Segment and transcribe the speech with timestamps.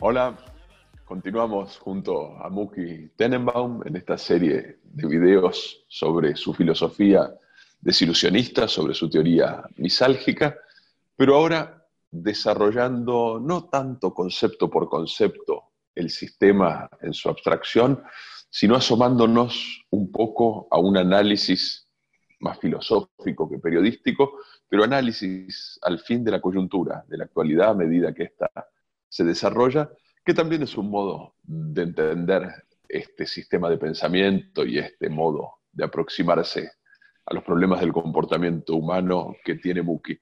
[0.00, 0.36] Hola,
[1.06, 7.32] continuamos junto a Muki Tenenbaum en esta serie de videos sobre su filosofía
[7.80, 10.58] desilusionista, sobre su teoría misálgica,
[11.16, 11.77] pero ahora
[12.10, 18.02] desarrollando no tanto concepto por concepto el sistema en su abstracción,
[18.50, 21.86] sino asomándonos un poco a un análisis
[22.40, 27.74] más filosófico que periodístico, pero análisis al fin de la coyuntura, de la actualidad a
[27.74, 28.50] medida que ésta
[29.08, 29.90] se desarrolla,
[30.24, 32.48] que también es un modo de entender
[32.88, 36.70] este sistema de pensamiento y este modo de aproximarse
[37.26, 40.18] a los problemas del comportamiento humano que tiene Muki.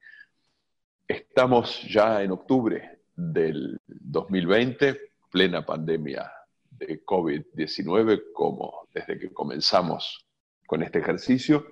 [1.09, 6.33] Estamos ya en octubre del 2020, plena pandemia
[6.69, 10.27] de COVID-19, como desde que comenzamos
[10.67, 11.65] con este ejercicio,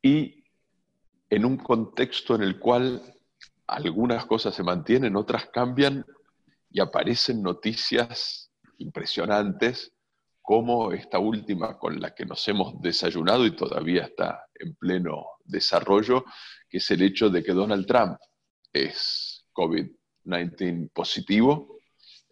[0.00, 0.42] y
[1.28, 3.02] en un contexto en el cual
[3.66, 6.04] algunas cosas se mantienen, otras cambian
[6.70, 9.92] y aparecen noticias impresionantes
[10.40, 16.24] como esta última con la que nos hemos desayunado y todavía está en pleno desarrollo,
[16.68, 18.18] que es el hecho de que Donald Trump
[18.72, 21.78] es COVID-19 positivo.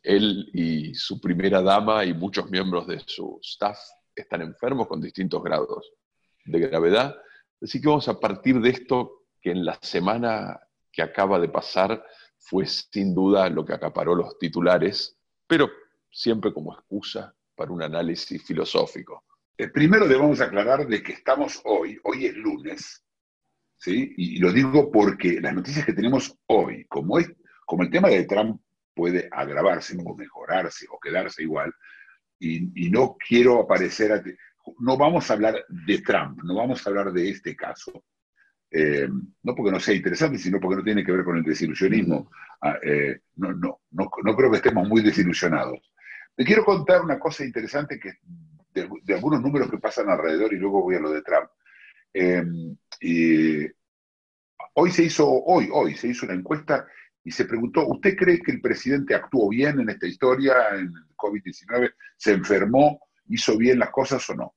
[0.03, 3.78] Él y su primera dama y muchos miembros de su staff
[4.14, 5.92] están enfermos con distintos grados
[6.45, 7.14] de gravedad.
[7.62, 10.61] Así que vamos a partir de esto que en la semana
[10.92, 12.05] que acaba de pasar
[12.39, 15.70] fue sin duda lo que acaparó los titulares, pero
[16.11, 19.25] siempre como excusa para un análisis filosófico.
[19.57, 23.05] Eh, primero debemos aclarar de que estamos hoy, hoy es lunes,
[23.77, 24.13] ¿sí?
[24.17, 28.61] y, lo digo porque las noticias que tenemos hoy, como, el tema de Trump
[28.93, 31.73] puede agravarse o mejorarse o quedarse igual,
[32.41, 34.25] y, no quiero aparecer,
[34.81, 38.05] no vamos a hablar de Trump, no vamos a hablar de este caso,
[38.73, 39.09] eh,
[39.45, 42.29] no porque no sea interesante, sino porque no tiene que ver con el desilusionismo.
[42.61, 45.79] Ah, eh, no, no, no, no creo que estemos muy desilusionados.
[46.35, 48.14] Te quiero contar una cosa interesante que
[48.74, 51.48] de, algunos números que pasan alrededor y luego voy a lo de Trump.
[52.12, 52.77] Em,
[54.74, 56.86] hoy se hizo, hoy, hoy se hizo una encuesta
[57.23, 61.17] y se preguntó, ¿usted cree que el presidente actuó bien en esta historia, en el
[61.17, 61.95] COVID-19?
[62.17, 63.01] ¿Se enfermó?
[63.29, 64.55] ¿Hizo bien las cosas o no?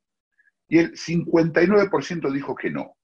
[0.68, 2.98] Y el 59% dijo que no.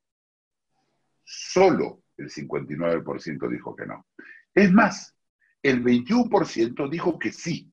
[1.23, 4.06] Solo el 59% dijo que no.
[4.53, 5.16] Es más,
[5.62, 7.72] el 21% dijo que sí.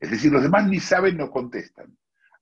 [0.00, 1.96] Es decir, los demás ni saben, no contestan.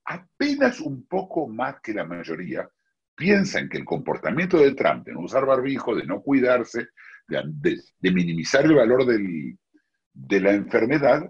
[0.05, 2.69] Apenas un poco más que la mayoría
[3.15, 6.89] piensan que el comportamiento de Trump de no usar barbijo, de no cuidarse,
[7.27, 11.29] de, minimizar el valor de la enfermedad,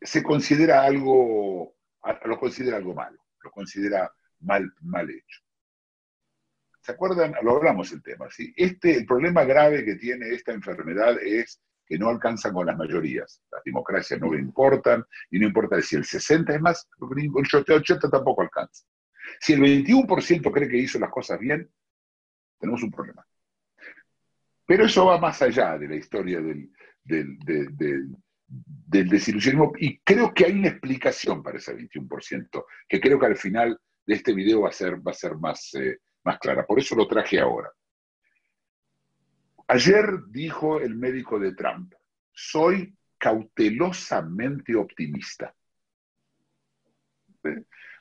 [0.00, 1.74] se considera algo,
[2.24, 5.40] lo considera algo malo, lo considera mal, mal hecho.
[6.82, 7.34] ¿Se acuerdan?
[7.42, 8.30] Lo hablamos el tema.
[8.30, 8.52] ¿sí?
[8.56, 13.42] Este, el problema grave que tiene esta enfermedad es que no alcanzan con las mayorías.
[13.50, 17.30] Las democracias no importan, y no importa si el 60 es más, el
[17.74, 18.84] 80 tampoco alcanza.
[19.40, 21.70] Si el 21% cree que hizo las cosas bien,
[22.58, 23.26] tenemos un problema.
[24.66, 26.70] Pero eso va más allá de la historia del,
[27.04, 28.16] del,
[28.86, 33.78] desilusionismo y creo que hay una explicación para ese 21%, que creo que al final
[34.06, 36.66] de este video va a ser, va a ser más, eh, más clara.
[36.66, 37.70] Por eso lo traje ahora.
[39.68, 41.94] Ayer dijo el médico de Trump,
[42.32, 45.54] soy cautelosamente optimista.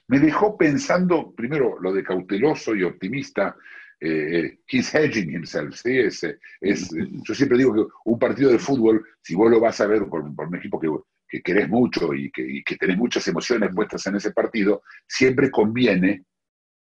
[0.07, 3.55] Me dejó pensando, primero, lo de cauteloso y optimista,
[3.99, 5.97] eh, he's hedging himself, ¿sí?
[5.97, 6.23] Es,
[6.59, 10.05] es, yo siempre digo que un partido de fútbol, si vos lo vas a ver
[10.07, 10.89] por, un equipo que,
[11.27, 16.25] que, querés mucho y que, y tenés muchas emociones puestas en ese partido, siempre conviene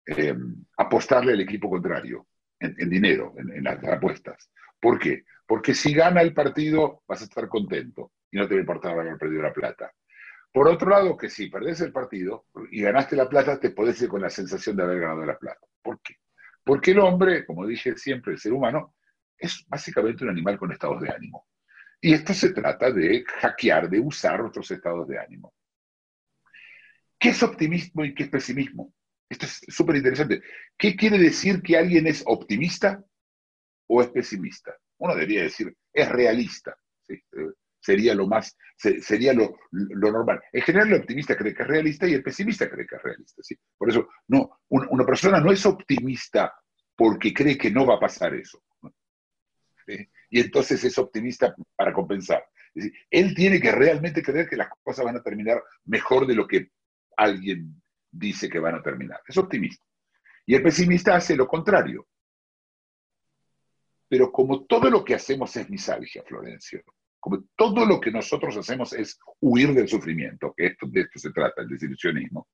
[0.08, 0.36] eh,
[0.78, 2.28] apostarle al equipo contrario
[2.60, 4.50] en, dinero, en, las apuestas.
[4.80, 5.24] ¿Por qué?
[5.48, 8.92] Porque si gana el partido vas a estar contento y no te va a importar
[8.92, 9.92] haber perdido la plata.
[10.52, 14.10] Por otro lado, que si perdés el partido y ganaste la plata, te podés ir
[14.10, 15.68] con la sensación de haber ganado la plata.
[15.82, 16.16] ¿Por qué?
[16.64, 18.96] Porque el hombre, como dije siempre, el ser humano,
[19.38, 21.46] es básicamente un animal con estados de ánimo.
[22.02, 25.54] Y esto se trata de hackear, de usar otros estados de ánimo.
[27.20, 28.94] ¿Qué es optimismo y qué es pesimismo?
[29.30, 30.42] Esto es súper interesante.
[30.78, 33.04] ¿Qué quiere decir que alguien es optimista
[33.88, 34.76] o es pesimista?
[34.98, 36.76] Uno debería decir, es realista.
[37.08, 37.22] Eh,
[37.80, 40.42] sería lo más, sería lo, normal.
[40.52, 43.44] En general, el optimista cree que es realista y el pesimista cree que es realista.
[43.44, 43.56] ¿sí?
[43.78, 46.54] Por eso, no, una persona no es optimista
[46.96, 48.64] porque cree que no va a pasar eso.
[50.30, 52.44] Y entonces es optimista para compensar.
[53.10, 56.72] Él tiene que realmente creer que las cosas van a terminar mejor de lo que
[57.16, 59.22] alguien dice que van a terminar.
[59.28, 59.86] Es optimista.
[60.46, 62.08] Y el pesimista hace lo contrario.
[64.08, 66.84] Pero como todo lo que hacemos es misalgia, Florencio,
[67.20, 71.32] como todo lo que nosotros hacemos es huir del sufrimiento, que esto, de esto se
[71.32, 72.48] trata, el desilusionismo,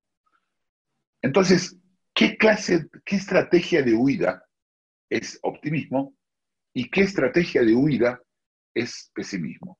[1.21, 1.77] entonces,
[2.13, 4.43] ¿qué clase, qué estrategia de huida
[5.09, 6.15] es optimismo
[6.73, 8.21] y qué estrategia de huida
[8.73, 9.77] es pesimismo?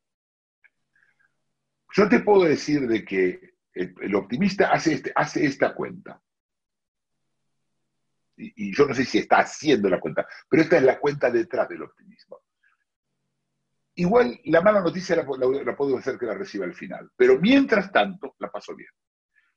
[1.93, 6.21] Yo te puedo decir de que el, el optimista hace, este, hace esta cuenta.
[8.41, 11.69] Y, yo no sé si está haciendo la cuenta, pero esta es la cuenta detrás
[11.69, 12.39] del optimismo.
[13.95, 15.25] Igual la mala noticia la
[15.75, 18.89] puedo hacer que la reciba al final, pero mientras tanto la paso bien.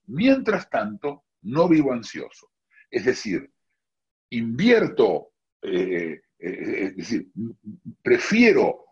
[0.07, 2.51] Mientras tanto, no vivo ansioso.
[2.91, 3.51] Es decir,
[4.31, 5.33] invierto,
[5.63, 7.29] eh, eh, es decir,
[8.03, 8.85] prefiero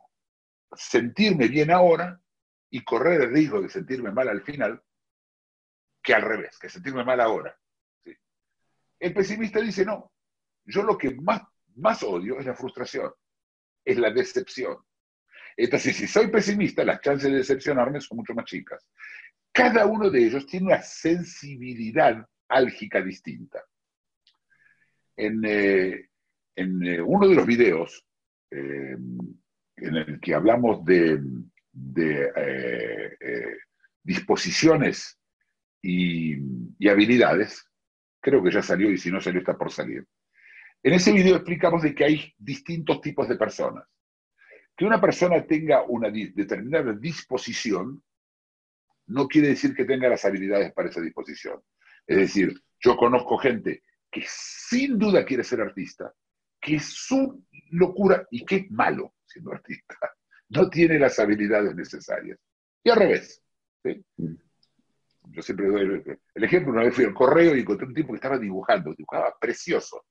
[0.75, 2.19] sentirme bien ahora
[2.71, 4.83] y correr el riesgo de sentirme mal al final
[6.03, 7.57] que al revés, que sentirme mal ahora.
[9.03, 10.13] El pesimista dice, no,
[10.65, 11.43] yo lo que más,
[11.75, 13.13] más odio es la frustración,
[13.85, 14.77] es la decepción.
[15.57, 18.89] Entonces, si soy pesimista, las chances de decepcionarme son mucho más chicas.
[19.51, 23.65] Cada uno de ellos tiene una sensibilidad álgica distinta.
[25.17, 26.09] En, eh,
[26.55, 28.07] en eh, uno de los videos
[28.53, 28.97] eh,
[29.79, 31.21] en el que hablamos de,
[31.73, 33.59] de
[34.05, 35.19] disposiciones
[35.83, 36.37] y,
[36.79, 37.67] y, habilidades,
[38.23, 40.07] creo que ya salió y si no salió está por salir.
[40.83, 43.85] En ese video explicamos de que hay distintos tipos de personas.
[44.77, 48.03] Que una persona tenga una determinada disposición
[49.07, 51.61] no quiere decir que tenga las habilidades para esa disposición.
[52.07, 56.13] Es decir, yo conozco gente que sin duda quiere ser artista,
[56.61, 59.97] que es su locura y que es malo siendo artista.
[60.55, 62.39] No tiene las habilidades necesarias.
[62.85, 63.43] Y al revés.
[63.83, 64.05] ¿sí?
[65.31, 66.03] Yo siempre doy
[66.35, 69.35] el, ejemplo, una vez fui al correo y encontré un tipo que estaba dibujando, dibujaba
[69.41, 70.05] precioso.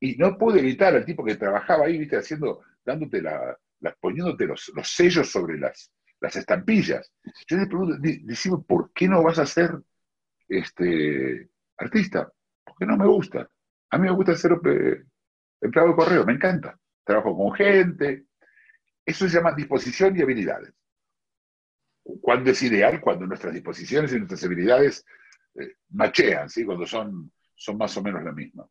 [0.00, 3.56] Y no pude evitar al tipo que trabajaba ahí, viste, haciendo, dándote la,
[4.00, 7.12] poniéndote los, los, sellos sobre las, las estampillas.
[7.46, 9.78] Yo le pregunto, decime, ¿por qué no vas a ser
[10.48, 11.48] este,
[11.78, 12.30] artista?
[12.64, 13.48] Porque no me gusta.
[13.90, 15.04] A mí me gusta ser eh,
[15.60, 16.78] empleado de correo, me encanta.
[17.04, 18.26] Trabajo con gente.
[19.06, 20.72] Eso se llama disposición y habilidades.
[22.20, 25.04] Cuando es ideal, cuando nuestras disposiciones y nuestras habilidades
[25.54, 26.64] eh, machean, ¿sí?
[26.64, 28.68] cuando son, son más o menos la misma.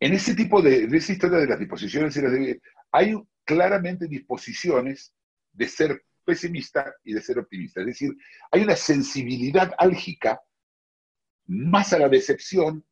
[0.00, 3.14] En ese tipo de, de esa historia de las disposiciones y las habilidades, hay
[3.44, 5.14] claramente disposiciones
[5.52, 7.80] de ser pesimista y de ser optimista.
[7.80, 8.16] Es decir,
[8.50, 10.40] hay una sensibilidad álgica
[11.46, 12.84] más a la decepción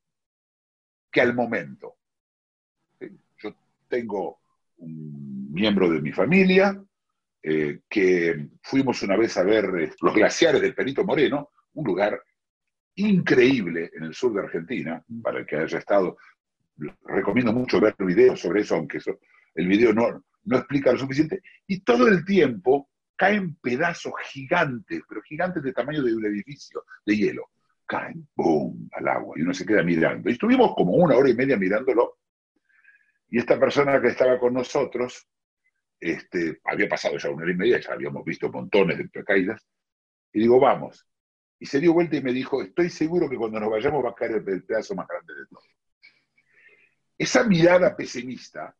[1.10, 1.96] que al momento.
[3.38, 3.54] Yo
[3.88, 4.40] tengo
[4.78, 6.82] un miembro de mi familia
[7.42, 12.22] eh, que fuimos una vez a ver eh, los glaciares del Perito Moreno, un lugar
[12.94, 16.16] increíble en el sur de Argentina, para el que haya estado.
[17.04, 19.18] Recomiendo mucho ver videos sobre eso, aunque eso,
[19.54, 21.42] el video no, no explica lo suficiente.
[21.66, 27.16] Y todo el tiempo caen pedazos gigantes, pero gigantes de tamaño de un edificio de
[27.16, 27.50] hielo.
[27.86, 30.28] Caen, ¡boom!, al agua, y uno se queda mirando.
[30.28, 32.18] Y estuvimos como una hora y media mirándolo.
[33.28, 35.26] Y esta persona que estaba con nosotros,
[36.02, 39.64] este, había pasado ya una hora y media, ya habíamos visto montones de caídas,
[40.32, 41.06] y digo, vamos.
[41.60, 44.14] Y se dio vuelta y me dijo, estoy seguro que cuando nos vayamos va a
[44.14, 45.62] caer el pedazo más grande de todo.
[47.16, 48.76] Esa mirada pesimista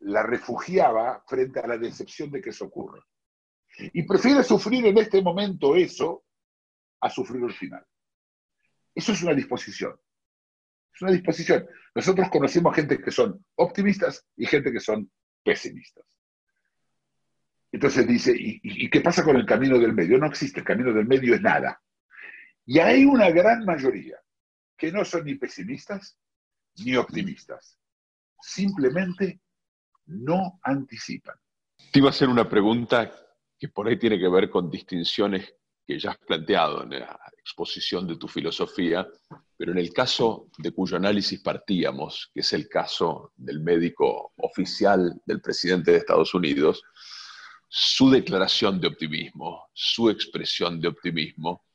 [0.00, 3.00] la refugiaba frente a la decepción de que eso ocurra.
[3.92, 6.24] Y prefiere sufrir en este momento eso
[7.00, 7.86] a sufrir el final.
[8.92, 9.96] Eso es una disposición.
[10.92, 11.68] Es una disposición.
[11.94, 15.08] Nosotros conocemos gente que son optimistas y gente que son
[15.44, 16.09] pesimistas.
[17.72, 20.18] Entonces dice, ¿y, ¿y, qué pasa con el camino del medio?
[20.18, 21.80] No existe, el camino del medio es nada.
[22.66, 24.16] Y hay una gran mayoría
[24.76, 26.18] que no son ni pesimistas
[26.78, 27.78] ni optimistas.
[28.40, 29.40] Simplemente
[30.06, 31.36] no anticipan.
[31.92, 33.12] Te iba a hacer una pregunta
[33.58, 35.54] que por ahí tiene que ver con distinciones
[35.86, 39.06] que ya has planteado en la exposición de tu filosofía,
[39.56, 45.20] pero en el caso de cuyo análisis partíamos, que es el caso del médico oficial
[45.26, 46.82] del presidente de Estados Unidos,
[47.72, 51.66] su declaración de optimismo, su expresión de optimismo,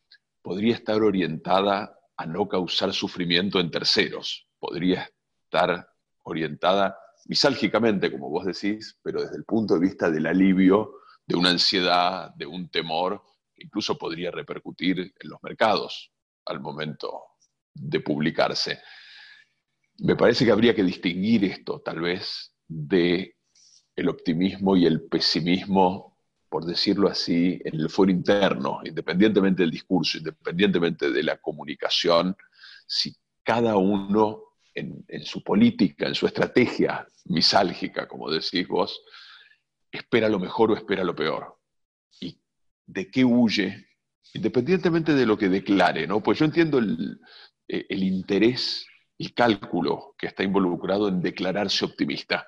[0.42, 5.10] podría estar orientada a no causar sufrimiento en terceros, podría
[5.46, 5.88] estar
[6.24, 11.50] orientada misálgicamente, como vos decís, pero desde el punto de vista del alivio de una
[11.52, 13.24] ansiedad, de un temor,
[13.54, 16.12] que incluso podría repercutir en los mercados
[16.46, 17.24] al momento
[17.74, 18.82] de publicarse.
[20.00, 23.35] me parece que habría que distinguir esto, tal vez, de
[23.96, 26.18] el optimismo y el pesimismo,
[26.50, 32.36] por decirlo así, en el foro interno, independientemente del discurso, independientemente de la comunicación,
[32.86, 39.02] si cada uno en, su política, en su estrategia misálgica, como decís vos,
[39.90, 41.58] espera lo mejor o espera lo peor.
[42.20, 42.38] ¿Y
[42.86, 43.88] de qué huye?
[44.34, 46.22] Independientemente de lo que declare, ¿no?
[46.22, 47.22] Pues yo entiendo el,
[47.68, 48.86] el interés
[49.18, 52.46] y cálculo que está involucrado en declararse optimista.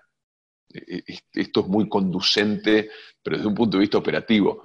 [0.85, 2.89] E, e, esto es muy conducente,
[3.21, 4.63] pero desde un punto de vista operativo.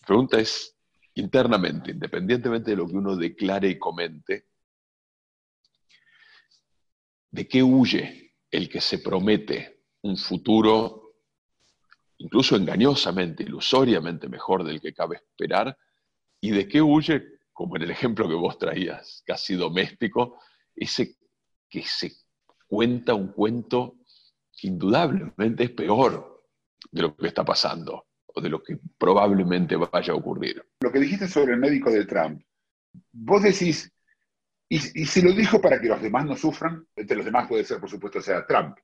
[0.00, 0.76] La pregunta es,
[1.14, 4.46] internamente, independientemente de lo que uno declare y comente,
[7.30, 10.96] ¿de qué huye el que se promete un futuro
[12.18, 15.76] incluso engañosamente, ilusoriamente mejor del que cabe esperar?
[16.40, 20.38] ¿Y de qué huye, como en el ejemplo que vos traías, casi doméstico,
[20.74, 21.16] ese
[21.68, 22.12] que se
[22.66, 23.99] cuenta un cuento
[24.60, 26.44] que indudablemente es peor
[26.90, 30.62] de lo que está pasando o de lo que probablemente vaya a ocurrir.
[30.82, 32.42] Lo que dijiste sobre el médico de Trump,
[33.12, 33.90] vos decís,
[34.68, 37.80] y, se lo dijo para que los demás no sufran, entre los demás puede ser,
[37.80, 38.76] por supuesto, sea Trump.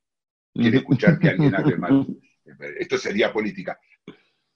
[0.53, 2.07] Quiere escuchar que alguien hable mal.
[2.79, 3.79] Esto sería política.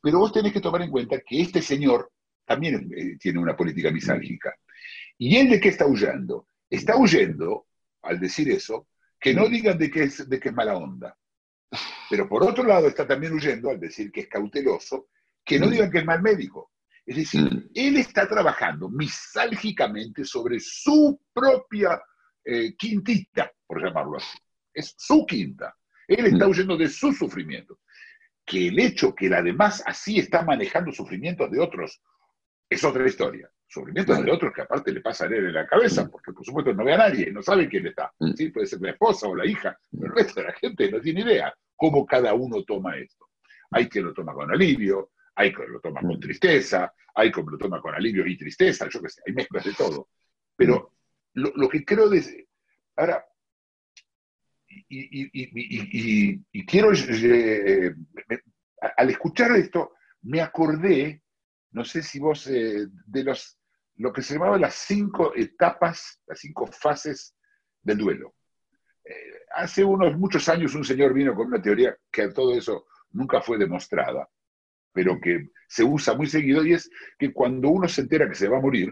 [0.01, 2.11] Pero vos tenés que tomar en cuenta que este señor
[2.43, 4.55] también eh, tiene una política misálgica.
[5.19, 6.47] ¿Y él de qué está huyendo?
[6.69, 7.67] Está huyendo
[8.01, 8.87] al decir eso,
[9.21, 11.15] que no digan de que, es, de que es mala onda.
[12.09, 15.09] Pero por otro lado está también huyendo al decir que es cauteloso,
[15.45, 15.69] que no mm.
[15.69, 16.71] digan que es mal médico.
[17.05, 17.69] Es decir, mm.
[17.75, 22.01] él está trabajando misálgicamente sobre su propia
[22.43, 24.37] eh, quintita, por llamarlo así.
[24.73, 25.77] Es su quinta.
[26.07, 26.49] Él está mm.
[26.49, 27.79] huyendo de su sufrimiento.
[28.43, 32.01] Que el hecho que él además así está manejando sufrimientos de otros
[32.67, 36.09] es otra historia sufrimientos de otros que aparte le pasa a él en la cabeza,
[36.09, 38.11] porque por supuesto no ve a nadie, no sabe quién está.
[38.19, 38.33] Mm.
[38.33, 38.49] ¿sí?
[38.49, 41.21] Puede ser la esposa o la hija, pero el resto de la gente no tiene
[41.21, 43.29] idea cómo cada uno toma esto.
[43.71, 46.19] Hay quien lo toma con alivio, hay quien lo toma con mm.
[46.19, 49.73] tristeza, hay quien lo toma con alivio y tristeza, yo qué sé, hay mezclas de
[49.73, 50.09] todo.
[50.55, 50.91] Pero
[51.33, 52.47] lo, que creo de...
[52.97, 53.25] Ahora,
[54.67, 56.91] y, quiero...
[56.93, 57.95] Eh,
[58.97, 61.23] al escuchar esto, me acordé,
[61.71, 63.60] no sé si vos, eh, de los
[64.01, 67.35] lo que se llamaba las cinco etapas, las cinco fases
[67.83, 68.33] del duelo.
[69.05, 73.41] Eh, hace unos muchos años un señor vino con una teoría que todo eso nunca
[73.41, 74.27] fue demostrada,
[74.91, 76.89] pero que se usa muy seguido, y es
[77.19, 78.91] que cuando uno se entera que se va a morir,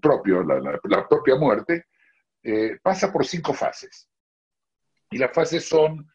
[0.00, 1.86] propio, la, propia muerte,
[2.44, 4.08] eh, pasa por cinco fases.
[5.10, 6.08] Y las fases son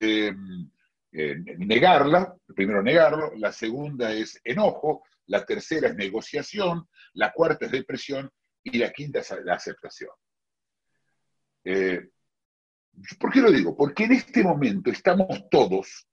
[0.00, 0.34] eh,
[1.12, 8.30] negarla, primero negarlo, la segunda es enojo, la tercera es negociación, la cuarta es depresión
[8.62, 10.10] y la quinta es la aceptación.
[11.64, 12.08] Eh,
[13.18, 13.76] ¿Por qué lo digo?
[13.76, 16.06] Porque en este momento estamos todos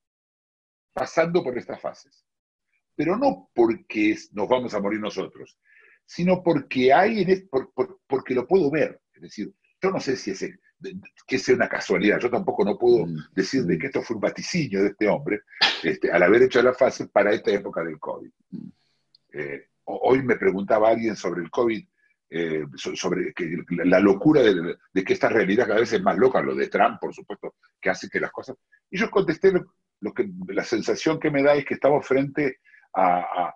[0.93, 2.25] pasando por estas fases,
[2.95, 5.59] pero no porque nos vamos a morir nosotros,
[6.05, 7.49] sino porque hay en
[8.07, 9.01] porque lo puedo ver.
[9.13, 10.41] Es decir, yo no sé si es
[11.25, 13.33] que sea una casualidad, yo tampoco no puedo mm.
[13.33, 15.41] decir de que esto fue un vaticinio de este hombre
[15.83, 18.29] este, al haber hecho la fase para esta época del COVID.
[18.51, 18.69] Mm.
[19.33, 21.85] Eh, hoy me preguntaba alguien sobre el COVID,
[22.29, 26.55] eh, sobre que, la locura de, que esta realidad cada vez es más loca, lo
[26.55, 28.57] de Trump, por supuesto, que hace que las cosas...
[28.89, 29.53] Y yo contesté,
[30.01, 32.59] lo, que, la sensación que me da es que estamos frente
[32.93, 33.53] a,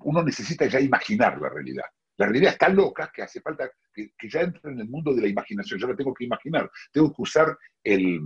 [0.00, 1.86] Uno necesita ya imaginar la realidad.
[2.20, 5.28] La realidad está loca que hace falta que, ya entre en el mundo de la
[5.28, 5.80] imaginación.
[5.80, 6.70] Yo la tengo que imaginar.
[6.92, 8.20] Tengo que usar el,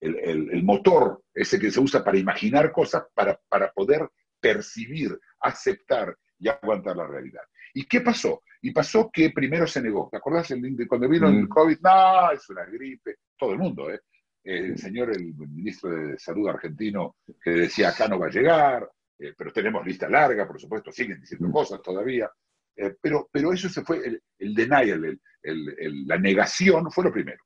[0.00, 6.48] el, motor, ese que se usa para imaginar cosas, para, para poder percibir, aceptar y
[6.48, 7.42] aguantar la realidad.
[7.74, 8.44] ¿Y qué pasó?
[8.62, 10.08] Y pasó que primero se negó.
[10.12, 10.54] ¿Te acordás
[10.88, 11.48] cuando vino el mm.
[11.48, 11.78] COVID?
[11.80, 13.16] No, es una gripe.
[13.36, 14.00] Todo el mundo, ¿eh?
[14.44, 18.88] El señor, el ministro de Salud argentino, que decía acá no va a llegar,
[19.18, 21.52] eh, pero tenemos lista larga, por supuesto, siguen diciendo mm.
[21.52, 22.30] cosas todavía.
[22.76, 27.42] Eh, pero, pero eso se fue, el, denial, la negación fue lo primero.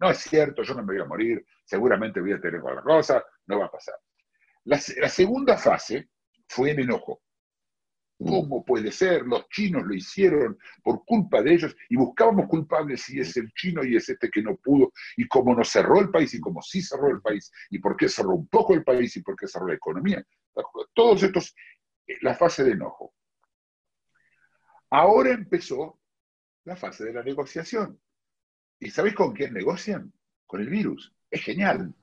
[0.00, 3.24] No es cierto, yo no me voy a morir, seguramente voy a tener cualquier cosa,
[3.46, 3.94] no va a pasar.
[4.64, 6.10] La, la segunda fase
[6.48, 7.22] fue el enojo.
[8.18, 9.22] ¿Cómo puede ser?
[9.22, 13.84] Los chinos lo hicieron por culpa de ellos y buscábamos culpables si es el chino
[13.84, 16.82] y es este que no pudo y cómo no cerró el país y cómo sí
[16.82, 19.66] cerró el país y por qué cerró un poco el país y por qué cerró
[19.66, 20.24] la economía.
[20.94, 21.54] Todos estos,
[22.06, 23.14] eh, la fase de enojo.
[24.94, 25.98] Ahora empezó
[26.64, 27.98] la fase de la negociación.
[28.78, 30.12] ¿Y sabéis con quién negocian?
[30.46, 31.14] Con el virus.
[31.30, 31.94] Es genial.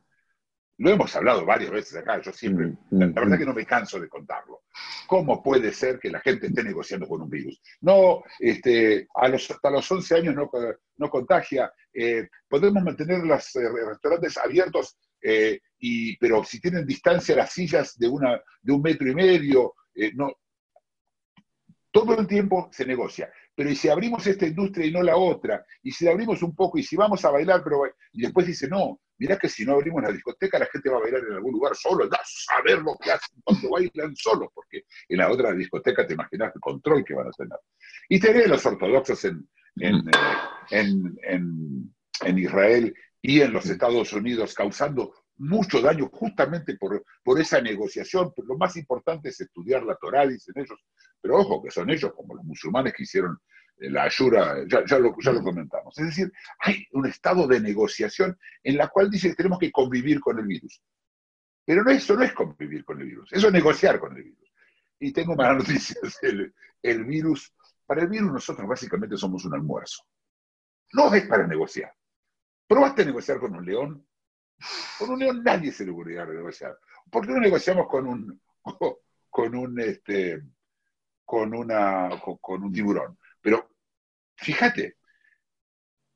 [0.78, 3.40] lo hemos hablado varias veces acá, yo siempre, Mm, la, mm, la verdad mm.
[3.40, 4.64] que no me canso de contarlo.
[5.08, 7.62] ¿Cómo puede ser que la gente esté negociando con un virus?
[7.82, 10.50] No, este, a los, hasta los 11 años no,
[10.98, 17.36] no contagia, eh, podemos mantener los eh, restaurantes abiertos, eh, y, pero si tienen distancia
[17.36, 19.76] las sillas de, una, de un metro y medio,
[20.16, 20.34] no,
[22.00, 23.32] todo el tiempo se negocia.
[23.56, 25.66] Pero ¿y si abrimos esta industria y no la otra?
[25.84, 27.82] Y si la abrimos un poco, y si vamos a bailar, pero...
[28.14, 31.02] Y después dice, no, mirá que si no abrimos la discoteca, la gente va a
[31.02, 34.84] bailar en algún lugar solo, da a saber lo que hacen cuando bailan solos, porque
[35.10, 37.60] en la otra discoteca te imaginas el control que van a tener.
[38.08, 40.12] Y tenés los ortodoxos en, en, eh,
[40.72, 47.40] en, en, en Israel y en los Estados Unidos causando mucho daño justamente por, por
[47.40, 48.32] esa negociación.
[48.46, 50.80] Lo más importante es estudiar la Torá, dicen ellos,
[51.22, 53.40] pero ojo, que son ellos, como los musulmanes que hicieron
[53.78, 55.98] eh, la ayura, ya, ya, lo, ya lo comentamos.
[55.98, 60.20] Es decir, hay un estado de negociación en la cual dice que tenemos que convivir
[60.20, 60.82] con el virus.
[61.66, 64.54] Pero no, eso no es convivir con el virus, eso es negociar con el virus.
[65.00, 67.54] Y tengo malas noticias, el, el virus,
[67.86, 70.04] para el virus nosotros básicamente somos un almuerzo.
[70.94, 71.94] No es para negociar.
[72.68, 74.06] ¿Probaste a negociar con un león?
[74.98, 76.78] Con un león nadie se le ocurrirá negociar.
[77.10, 78.42] ¿Por qué no negociamos con un,
[79.30, 80.42] con un, este,
[81.24, 83.18] con una, con, con un tiburón?
[83.42, 83.72] Pero
[84.36, 84.98] fíjate,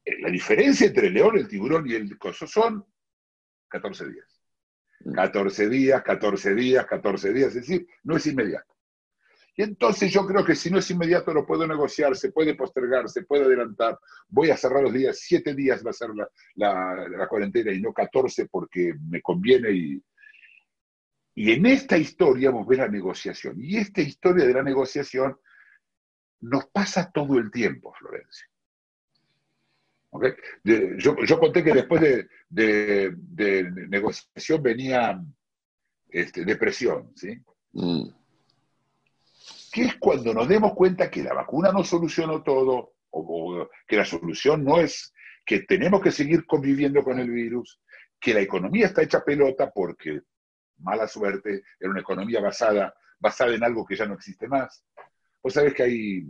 [0.05, 2.85] eh, la diferencia entre el león, el tiburón y el coso son
[3.67, 4.41] 14 días.
[5.13, 8.72] 14 días, 14 días, 14 días, es decir, no es inmediato.
[9.55, 13.07] Y entonces yo creo que si no es inmediato lo puedo negociar, se puede postergar,
[13.07, 13.99] se puede adelantar.
[14.27, 16.27] Voy a cerrar los días, 7 días va a ser la,
[17.07, 19.71] la, cuarentena y no 14 porque me conviene.
[19.71, 20.03] Y,
[21.35, 23.55] y en esta historia vamos a ver la negociación.
[23.61, 25.37] Y esta historia de la negociación
[26.41, 28.47] nos pasa todo el tiempo, Florencia.
[30.09, 30.33] ¿Okay?
[30.97, 35.23] Yo, yo, conté que después de, de, de negociación venía
[36.09, 37.39] este, depresión, ¿sí?
[37.71, 38.22] Mm.
[39.73, 43.97] Que es cuando nos demos cuenta que la vacuna no solucionó todo, o, o que
[43.97, 45.13] la solución no es
[45.45, 47.81] que tenemos que seguir conviviendo con el virus,
[48.19, 50.21] que la economía está hecha pelota porque,
[50.77, 54.85] mala suerte, era una economía basada, basada en algo que ya no existe más.
[55.41, 56.25] Vos sabés que hay,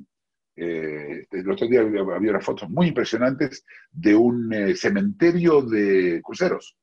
[0.56, 6.20] eh, el otro día había, había, unas fotos muy impresionantes de un eh, cementerio de
[6.24, 6.76] cruceros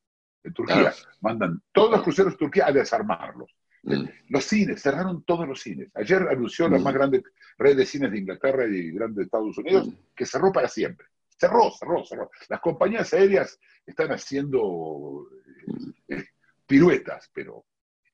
[0.45, 0.95] en Turquía.
[0.95, 1.11] Ah.
[1.21, 3.51] Mandan todos los cruceros de Turquía a desarmarlos.
[3.83, 4.05] Mm.
[4.29, 5.91] Los cines, cerraron todos los cines.
[5.95, 6.73] Ayer anunció mm.
[6.73, 7.23] la más grande
[7.59, 9.93] red de cines de Inglaterra y grande de Estados Unidos mm.
[10.15, 11.07] que cerró para siempre.
[11.29, 12.31] Cerró, cerró, cerró.
[12.49, 15.27] Las compañías aéreas están haciendo
[16.09, 16.25] eh,
[16.67, 17.65] piruetas, pero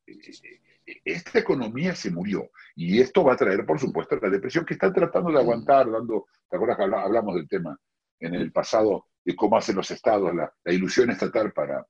[0.07, 0.61] eh,
[1.05, 2.51] esta economía se murió.
[2.77, 6.27] Y esto va a traer, por supuesto, la depresión que están tratando de aguantar, dando,
[6.49, 7.77] ¿te acuerdas que hablamos del tema
[8.21, 11.85] en el pasado, de cómo hacen los estados, la, la ilusión estatal para,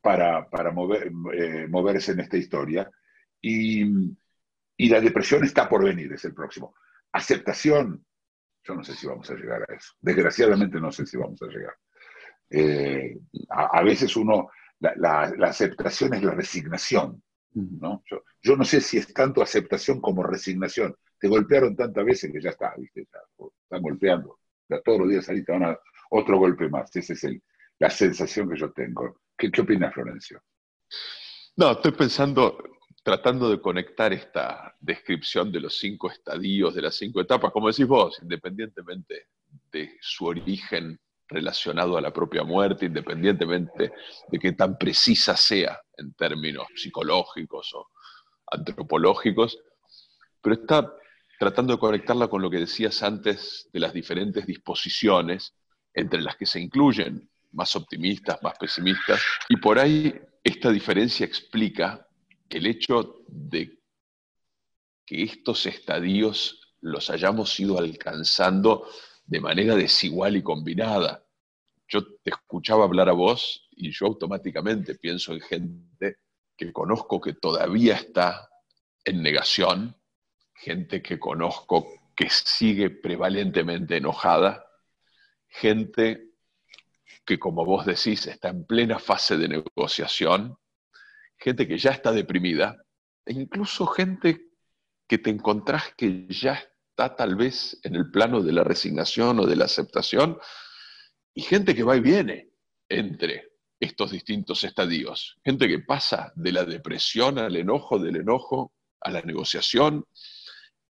[0.00, 2.90] para, para mover, eh, moverse en esta historia?
[3.40, 3.84] Y,
[4.76, 6.74] y la depresión está por venir, es el próximo.
[7.12, 8.04] Aceptación,
[8.64, 9.94] yo no sé si vamos a llegar a eso.
[10.00, 11.74] Desgraciadamente no sé si vamos a llegar.
[12.50, 13.18] Eh,
[13.50, 17.22] a, a, veces uno, la, la, la, aceptación es la resignación.
[17.54, 18.02] ¿no?
[18.10, 20.94] Yo, yo, no sé si es tanto aceptación como resignación.
[21.18, 23.06] Te golpearon tantas veces que ya está, ¿viste?
[23.12, 23.20] Ya,
[23.62, 24.38] están golpeando.
[24.68, 25.78] Ya todos los días ahí te van a
[26.10, 26.94] otro golpe más.
[26.94, 27.42] Esa es el,
[27.78, 29.20] la sensación que yo tengo.
[29.40, 30.42] ¿Qué, qué opinas, Florencio?
[31.56, 32.58] No, estoy pensando,
[33.02, 37.86] tratando de conectar esta descripción de los cinco estadios, de las cinco etapas, como decís
[37.86, 39.28] vos, independientemente
[39.72, 43.92] de su origen relacionado a la propia muerte, independientemente
[44.28, 47.88] de que tan precisa sea en términos psicológicos o
[48.46, 49.58] antropológicos,
[50.42, 50.92] pero está
[51.38, 55.54] tratando de conectarla con lo que decías antes de las diferentes disposiciones
[55.94, 62.06] entre las que se incluyen más optimistas, más pesimistas, y por ahí esta diferencia explica
[62.48, 63.78] el hecho de
[65.04, 68.88] que estos estadios los hayamos ido alcanzando
[69.24, 71.24] de manera desigual y combinada.
[71.86, 76.16] Yo te escuchaba hablar a vos y yo automáticamente pienso en gente
[76.56, 78.48] que conozco que todavía está
[79.04, 79.96] en negación,
[80.54, 84.64] gente que conozco que sigue prevalentemente enojada,
[85.48, 86.29] gente
[87.30, 90.58] que, como vos decís, está en plena fase de negociación,
[91.38, 92.84] gente que ya está deprimida,
[93.24, 94.48] e incluso gente
[95.06, 99.46] que te encontrás que ya está tal vez en el plano de la resignación o
[99.46, 100.40] de la aceptación,
[101.32, 102.50] y gente que va y viene
[102.88, 109.12] entre estos distintos estadios, gente que pasa de la depresión al enojo, del enojo a
[109.12, 110.04] la negociación.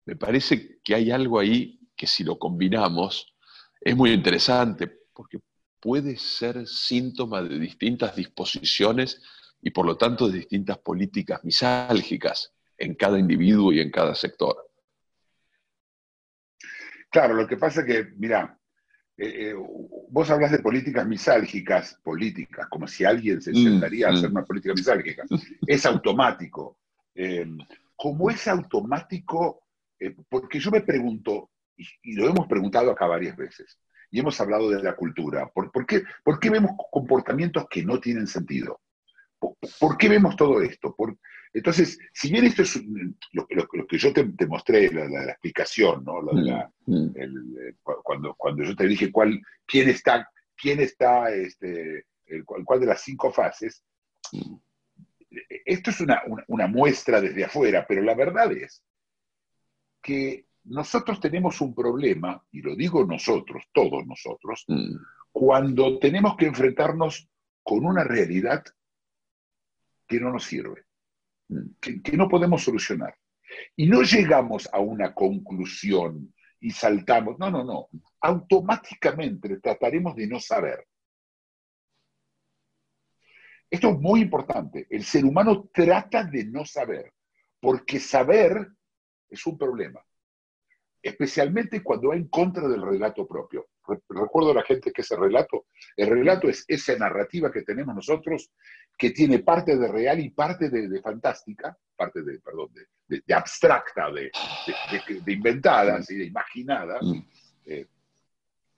[0.05, 3.35] Me parece que hay algo ahí que si lo combinamos
[3.79, 5.37] es muy interesante, porque
[5.83, 9.21] puede ser síntoma de distintas disposiciones
[9.61, 14.55] y por lo tanto de distintas políticas misálgicas en cada individuo y en cada sector.
[17.11, 18.57] Claro, lo que pasa es que, mira,
[19.17, 19.53] eh, eh,
[20.09, 24.31] vos hablas de políticas misálgicas, políticas, como si alguien se Mm, sentaría a hacer mm.
[24.31, 25.25] una política misálgica.
[25.67, 26.79] Es automático.
[27.13, 27.45] Eh,
[27.93, 29.65] como es automático,
[29.99, 33.77] eh, porque yo me pregunto, y, y lo hemos preguntado acá varias veces,
[34.13, 37.99] y hemos hablado de la cultura, ¿por, por qué, por qué vemos comportamientos que no
[37.99, 38.79] tienen sentido?
[39.39, 40.95] ¿Por, por qué vemos todo esto?
[40.95, 41.17] Por-
[41.51, 42.75] entonces, si bien esto es
[43.31, 46.21] lo, lo- lo que yo te, te mostré, la, la- la explicación, ¿no?
[46.21, 46.31] La
[46.85, 52.05] Mm, el- eh, cu- cuando, cuando yo te dije cuál, quién está, quién está, este,
[52.27, 53.83] el, cuál, de las cinco fases,
[54.31, 54.55] mm,
[55.65, 58.83] esto es una, una- una muestra desde afuera, pero la verdad es
[60.03, 64.95] que nosotros tenemos un problema, y lo digo nosotros, todos nosotros, mm,
[65.31, 67.29] cuando tenemos que enfrentarnos
[67.61, 68.63] con una realidad
[70.07, 70.83] que no nos sirve,
[71.79, 73.15] que, que no podemos solucionar.
[73.75, 77.37] Y no llegamos a una conclusión y saltamos.
[77.37, 77.89] No, no, no.
[78.21, 80.87] Automáticamente trataremos de no saber.
[83.69, 84.87] Esto es muy importante.
[84.89, 87.11] El ser humano trata de no saber,
[87.59, 88.71] porque saber
[89.29, 89.99] es un problema,
[91.03, 93.67] especialmente cuando va en contra del relato propio.
[93.85, 95.65] Re- Recuerdo a la gente que ese relato,
[95.97, 98.49] el relato es esa narrativa que tenemos nosotros
[98.97, 103.23] que tiene parte de real y parte de, de fantástica, parte de, perdón, de, de-
[103.27, 104.31] de abstracta, de,
[105.27, 106.15] inventada, ¿sí?
[106.15, 107.27] de imaginada, mm.
[107.65, 107.87] eh,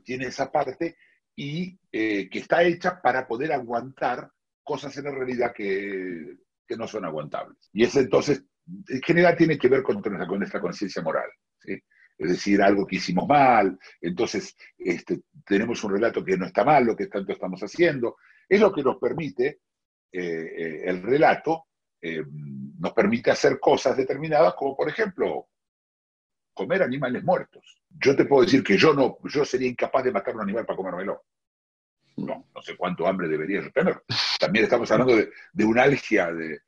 [0.04, 0.98] tiene esa parte
[1.36, 4.32] y eh, que está hecha para poder aguantar
[4.64, 7.70] cosas en la realidad que, que no son aguantables.
[7.72, 8.44] Y eso entonces,
[8.88, 11.30] en general, tiene que ver con, con nuestra conciencia moral.
[11.60, 11.78] ¿sí?
[12.18, 16.86] Es decir, algo que hicimos mal, entonces este, tenemos un relato que no está mal,
[16.86, 18.18] lo que tanto estamos haciendo.
[18.48, 19.62] Es lo que nos permite,
[20.12, 21.68] eh, eh, el relato,
[22.02, 22.24] eh,
[22.80, 25.50] nos permite hacer cosas determinadas, como por ejemplo,
[26.54, 27.82] comer animales muertos.
[27.90, 30.78] Yo te puedo decir que yo no, yo sería incapaz de matar un animal para
[30.78, 31.26] comérmelo.
[32.18, 34.04] No, no sé cuánto hambre debería tener.
[34.40, 36.62] También estamos hablando de, de un algia, de,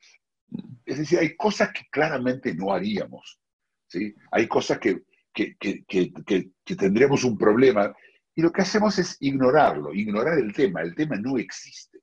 [0.86, 3.40] es decir, hay cosas que claramente no haríamos.
[3.88, 4.16] ¿sí?
[4.32, 5.04] Hay cosas que,
[5.38, 7.96] que, que, que, que- tendríamos un problema
[8.36, 10.82] y lo que hacemos es ignorarlo, ignorar el tema.
[10.82, 12.00] El tema no existe.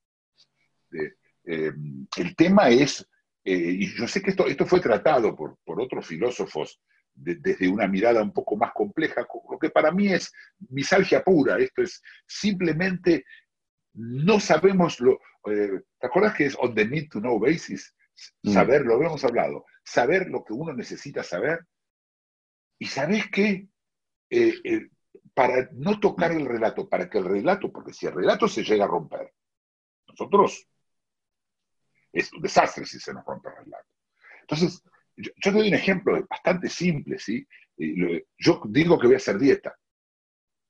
[0.93, 1.13] Eh,
[1.47, 1.73] eh,
[2.17, 3.07] el tema es,
[3.45, 6.81] eh, y yo sé que esto, esto fue tratado por, por otros filósofos
[7.15, 10.33] de- desde una mirada un poco más compleja, lo que para mí es
[10.71, 11.59] misalgia pura.
[11.59, 13.25] Esto es simplemente
[13.95, 15.21] no sabemos lo.
[15.51, 17.95] eh, ¿Te acuerdas que es on the need to know basis?
[18.45, 18.53] Mm.
[18.53, 21.59] Saber, lo habíamos hablado, saber lo que uno necesita saber.
[22.79, 23.69] Y sabes qué?
[24.31, 24.89] Eh, eh,
[25.33, 28.85] para no tocar el relato, para que el relato, porque si el relato se llega
[28.85, 29.33] a romper,
[30.09, 30.69] nosotros
[32.13, 33.89] es un desastre si se nos rompe el relato.
[34.43, 34.83] Entonces,
[35.17, 37.47] yo, yo te doy un ejemplo bastante simple, ¿sí?
[37.77, 39.77] Yo digo que voy a hacer dieta.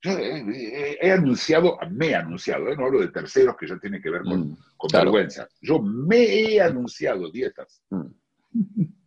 [0.01, 2.75] Yo he, he- he anunciado, me he anunciado, ¿eh?
[2.75, 5.05] no hablo de terceros que ya tiene que ver con, Mm, con claro.
[5.11, 5.47] vergüenza.
[5.61, 7.81] Yo me he anunciado dietas.
[7.89, 8.07] Mm.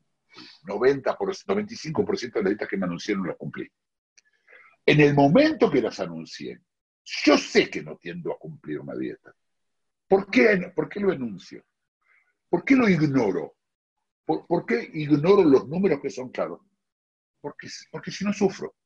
[0.62, 3.68] 90 por, 95% de las dietas que me anunciaron las cumplí.
[4.84, 6.60] En el momento que las anuncié,
[7.04, 9.34] yo sé que no tiendo a cumplir una dieta.
[10.06, 11.64] ¿Por qué, por qué lo enuncio?
[12.48, 13.56] ¿Por qué lo ignoro?
[14.24, 16.60] ¿Por, por qué ignoro los números que son claros?
[17.40, 18.76] Porque, porque si no sufro.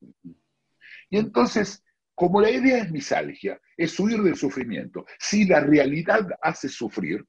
[1.11, 1.83] Y entonces,
[2.15, 5.07] como la idea es misalgia, es huir del sufrimiento.
[5.19, 7.27] Si la realidad hace sufrir,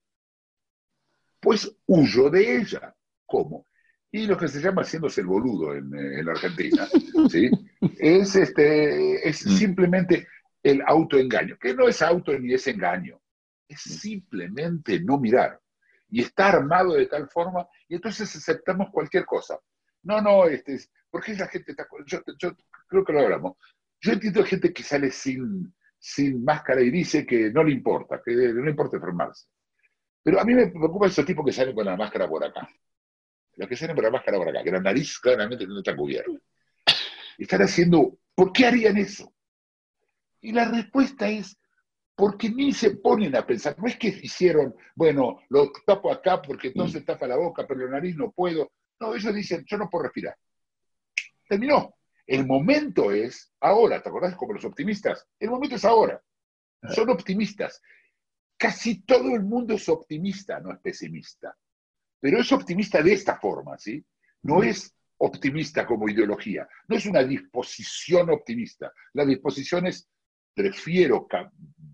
[1.39, 2.95] pues huyo de ella.
[3.25, 3.67] ¿Cómo?
[4.15, 6.87] Y lo que se llama haciéndose el boludo en, eh, en la Argentina,
[7.29, 7.49] ¿sí?
[7.97, 9.49] es, este, es Mm.
[9.49, 10.27] simplemente
[10.61, 13.19] el autoengaño, que no es auto ni es engaño,
[13.67, 15.59] es simplemente no mirar.
[16.09, 19.59] Y está armado de tal forma, y entonces aceptamos cualquier cosa.
[20.03, 21.87] No, no, este, es- ¿por qué la gente está.?
[22.05, 22.55] Yo, yo
[22.87, 23.57] creo que lo hablamos.
[23.99, 28.31] Yo entiendo gente que sale sin, sin máscara y dice que no le importa, que
[28.35, 29.47] no le importa enfermarse.
[30.21, 32.69] Pero a mí me preocupa esos tipos que salen con la máscara por acá.
[33.55, 36.31] Los que salen con la máscara por acá, que la nariz claramente no está cubierta.
[37.37, 38.17] Están haciendo.
[38.35, 39.33] ¿Por qué harían eso?
[40.41, 41.57] Y la respuesta es
[42.15, 43.77] porque ni se ponen a pensar.
[43.79, 47.91] No es que hicieron, bueno, lo tapo acá porque entonces tapa la boca, pero la
[47.91, 48.71] nariz no puedo.
[48.99, 50.35] No, ellos dicen, yo no puedo respirar.
[51.47, 51.95] Terminó.
[52.25, 55.27] El momento es ahora, ¿te acordás como los optimistas?
[55.39, 56.21] El momento es ahora.
[56.89, 57.81] Son optimistas.
[58.57, 61.55] Casi todo el mundo es optimista, no es pesimista.
[62.23, 64.01] Pero es optimista de esta forma, ¿sí?
[64.43, 68.93] No es optimista como ideología, no es una disposición optimista.
[69.11, 70.07] La disposición es,
[70.53, 71.27] prefiero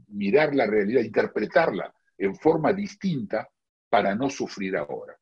[0.10, 3.50] mirar la realidad, interpretarla en forma distinta
[3.90, 5.18] para no sufrir ahora.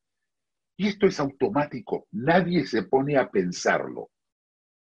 [0.76, 4.12] Y esto es automático, nadie se pone a pensarlo.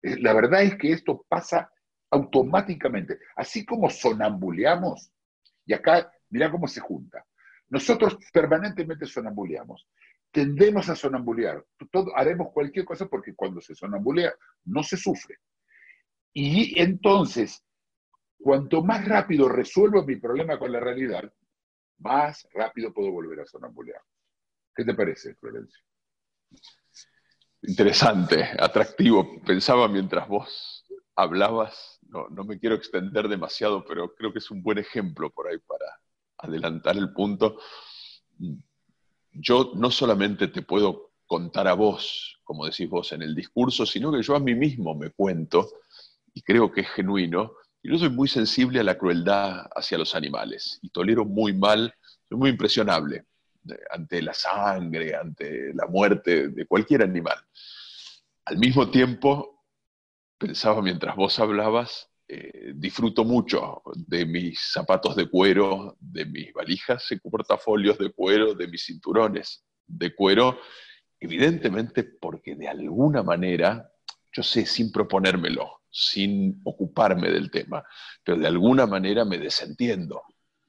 [0.02, 1.68] Eh, la verdad es que esto pasa
[2.12, 3.18] automáticamente.
[3.34, 5.10] Así como sonambuleamos,
[5.66, 7.26] y acá mira cómo se junta.
[7.70, 9.88] Nosotros permanentemente sonambuleamos.
[10.32, 11.64] Tendemos a sonambulear.
[11.90, 14.32] Todo, haremos cualquier cosa porque cuando se sonambulea
[14.64, 15.36] no se sufre.
[16.32, 17.62] Y entonces,
[18.38, 21.30] cuanto más rápido resuelvo mi problema con la realidad,
[21.98, 24.00] más rápido puedo volver a sonambulear.
[24.74, 25.84] ¿Qué te parece, Florencio?
[27.62, 29.40] Interesante, atractivo.
[29.44, 34.62] Pensaba mientras vos hablabas, no, no me quiero extender demasiado, pero creo que es un
[34.62, 35.86] buen ejemplo por ahí para
[36.38, 37.58] adelantar el punto.
[39.32, 44.12] Yo no solamente te puedo contar a vos, como decís vos en el discurso, sino
[44.12, 45.68] que yo a mí mismo me cuento,
[46.34, 50.14] y creo que es genuino, y yo soy muy sensible a la crueldad hacia los
[50.14, 51.94] animales, y tolero muy mal,
[52.28, 53.24] soy muy impresionable
[53.90, 57.38] ante la sangre, ante la muerte de cualquier animal.
[58.44, 59.64] Al mismo tiempo,
[60.36, 67.12] pensaba mientras vos hablabas, eh, disfruto mucho de mis zapatos de cuero, de mis valijas
[67.12, 70.58] y portafolios de cuero, de mis cinturones de cuero,
[71.20, 73.86] evidentemente porque de alguna manera,
[74.32, 77.84] yo sé, sin proponérmelo, sin ocuparme del tema,
[78.24, 80.22] pero de alguna manera me desentiendo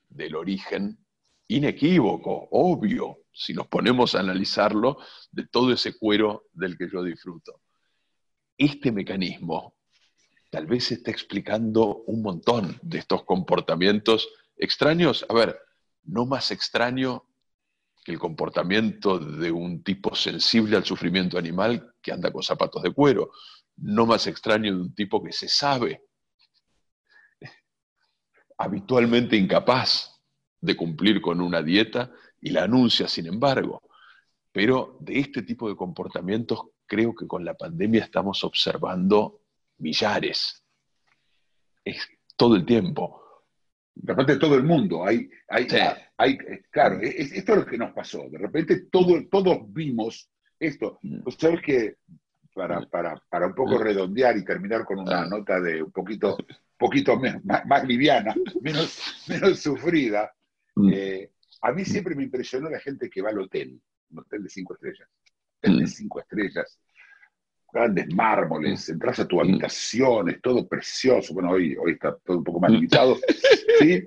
[0.10, 0.98] del origen
[1.48, 4.98] inequívoco, obvio, si nos ponemos a analizarlo,
[5.32, 7.62] de todo ese cuero del que yo disfruto.
[8.58, 9.76] Este mecanismo
[10.54, 15.26] tal vez está explicando un montón de estos comportamientos extraños.
[15.28, 15.60] A ver,
[16.04, 17.26] no más extraño
[18.06, 22.94] que el comportamiento de un tipo sensible al sufrimiento animal que anda con zapatos de
[22.94, 23.32] cuero.
[23.78, 26.04] No más extraño de un tipo que se sabe
[28.60, 30.22] habitualmente incapaz
[30.62, 33.82] de cumplir con una dieta y la anuncia, sin embargo.
[34.52, 39.40] Pero de este tipo de comportamientos creo que con la pandemia estamos observando
[39.78, 40.64] millares.
[41.84, 43.22] Es todo el tiempo.
[43.96, 45.06] De repente todo el mundo.
[45.06, 45.68] Hay, hay,
[46.18, 46.38] hay,
[46.72, 48.28] claro, esto es lo que nos pasó.
[48.30, 51.00] De repente todo, todos vimos esto.
[51.02, 51.30] Mm.
[51.38, 51.98] sabes que
[52.54, 53.82] para, para, para, un poco mm.
[53.82, 55.28] redondear y terminar con una ah.
[55.28, 56.38] nota de un poquito,
[56.78, 60.32] poquito más, más, liviana, menos, menos sufrida,
[60.76, 60.90] Mm.
[60.92, 61.32] Eh,
[61.62, 64.74] a mí siempre me impresionó la gente que va al hotel, un hotel de cinco
[64.74, 65.10] estrellas.
[65.58, 66.80] Hotel de cinco estrellas,
[67.74, 68.94] grandes mármoles, mm.
[68.94, 71.34] entras a tu habitación, es todo precioso.
[71.34, 73.18] Bueno, hoy, hoy está todo un poco más limitado.
[73.80, 74.04] ¿sí?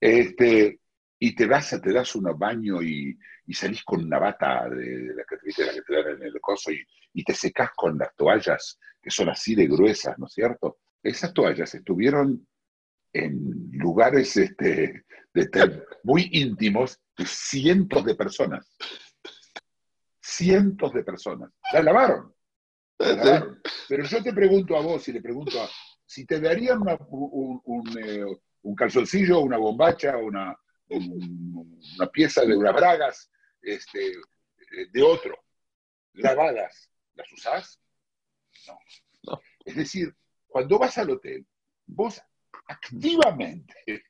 [0.00, 0.80] Este,
[1.18, 5.24] y te vas, te das un baño y, y salís con una bata de, la
[5.28, 8.14] que te, la que te dan en el coso y, y, te secás con las
[8.16, 10.78] toallas que son así de gruesas, ¿no es cierto?
[11.02, 12.46] Esas toallas estuvieron
[13.12, 15.04] en lugares este,
[15.34, 18.76] de, muy íntimos de cientos de personas.
[20.20, 21.50] Cientos de personas.
[21.72, 22.34] La lavaron.
[23.88, 25.68] Pero yo te pregunto a vos y le pregunto a,
[26.04, 28.24] si te darían un, un, eh,
[28.62, 30.54] un, calzoncillo, una bombacha, una,
[30.88, 33.30] una pieza de unas bragas
[33.62, 34.12] este,
[34.92, 35.34] de otro,
[36.14, 37.80] lavadas, ¿las usás?
[38.66, 38.78] No.
[39.22, 39.40] no.
[39.64, 40.14] Es decir,
[40.46, 41.46] cuando vas al hotel,
[41.86, 42.20] vos
[42.66, 43.74] activamente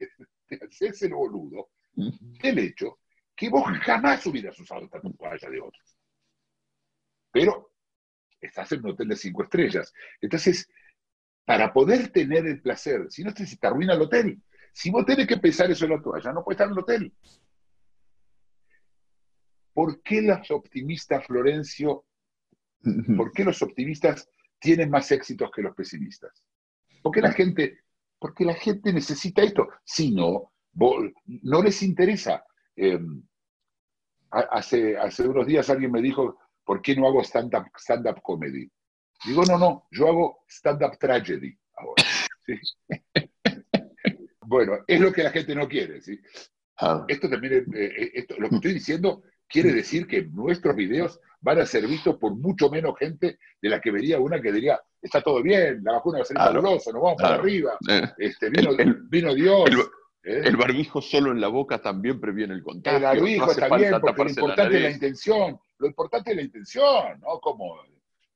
[0.47, 2.99] te haces el boludo del hecho
[3.37, 5.97] que vos jamás hubieras usado esta toalla de otros.
[7.31, 7.70] Pero
[8.41, 9.93] estás en un hotel de cinco estrellas.
[10.21, 10.69] Entonces,
[11.45, 14.43] para poder tener el placer, si no te, te arruina el hotel.
[14.73, 17.13] Si vos tenés que pensar eso en la toalla, no puedes estar en el hotel.
[19.73, 22.05] ¿Por qué los optimistas, Florencio,
[23.17, 26.45] por qué los optimistas tienen más éxitos que los pesimistas?
[27.03, 27.81] ¿Por qué la gente
[28.21, 29.69] porque la gente necesita esto.
[29.83, 30.53] Si no,
[31.27, 32.45] no les interesa.
[32.77, 33.23] Em,
[34.31, 36.39] hace, hace unos días alguien me dijo,
[36.71, 38.71] ¿por qué no hago stand-up stand -up comedy?
[39.27, 42.05] Digo, no, no, yo hago stand-up tragedy ahora.
[44.47, 46.01] bueno, es lo que la gente no quiere.
[46.01, 46.17] ¿sí?
[46.79, 47.05] Ah.
[47.09, 51.67] Esto también, eh, eh, lo que estoy diciendo quiere decir que nuestros videos van a
[51.67, 55.43] ser vistos por mucho menos gente de la que vería una que diría, está todo
[55.43, 58.71] bien, la vacuna va a ser fabulosa, nos vamos para arriba, eh, este, vino,
[59.09, 59.71] vino, Dios.
[60.23, 60.43] ¿eh?
[60.45, 62.99] El, barbijo solo en la boca también previene el contagio.
[62.99, 67.21] El barbijo está bien, porque lo importante es la intención, lo importante es la intención,
[67.21, 67.41] ¿no?
[67.41, 67.81] Como,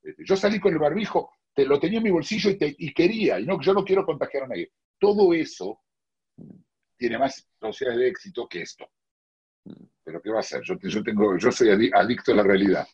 [0.02, 3.38] este, yo salí con el barbijo, te, lo tenía en mi bolsillo y, y quería,
[3.38, 4.72] y no, yo no quiero contagiar a nadie.
[4.98, 5.80] Todo eso
[6.96, 8.86] tiene más posibilidades de éxito que esto.
[10.02, 10.62] Pero ¿qué va a hacer?
[10.64, 12.86] Yo, yo, tengo, yo soy adicto a la realidad.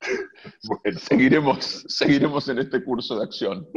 [0.62, 0.98] bueno.
[0.98, 3.68] seguiremos, seguiremos en este curso de acción.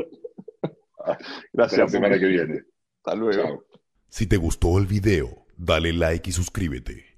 [1.54, 1.80] Gracias.
[1.80, 2.64] la semana que viene.
[2.98, 3.66] Hasta luego.
[4.10, 7.13] Si te gustó el video, dale like y suscríbete.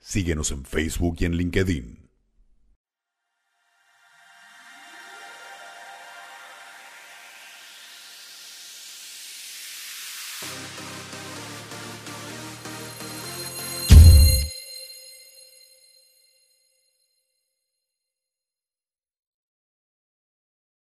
[0.00, 2.07] Síguenos en Facebook y en LinkedIn.